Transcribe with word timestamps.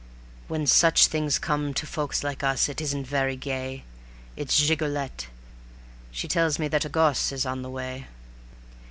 When 0.47 0.65
such 0.65 1.05
things 1.05 1.37
come 1.37 1.75
to 1.75 1.85
folks 1.85 2.23
like 2.23 2.41
us, 2.41 2.67
it 2.67 2.81
isn't 2.81 3.05
very 3.05 3.35
gay... 3.35 3.83
It's 4.35 4.57
Gigolette 4.57 5.27
she 6.09 6.27
tells 6.27 6.57
me 6.57 6.67
that 6.69 6.85
a 6.85 6.89
gosse 6.89 7.31
is 7.31 7.45
on 7.45 7.61
the 7.61 7.69
way." 7.69 8.07